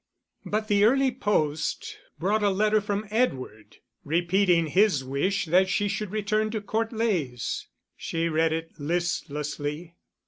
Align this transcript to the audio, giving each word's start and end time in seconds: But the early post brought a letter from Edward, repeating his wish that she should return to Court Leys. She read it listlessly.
But 0.47 0.67
the 0.67 0.83
early 0.83 1.11
post 1.11 1.99
brought 2.17 2.41
a 2.41 2.49
letter 2.49 2.81
from 2.81 3.05
Edward, 3.11 3.77
repeating 4.03 4.65
his 4.65 5.03
wish 5.03 5.45
that 5.45 5.69
she 5.69 5.87
should 5.87 6.09
return 6.09 6.49
to 6.49 6.59
Court 6.59 6.91
Leys. 6.91 7.67
She 7.95 8.27
read 8.27 8.51
it 8.51 8.71
listlessly. 8.79 9.93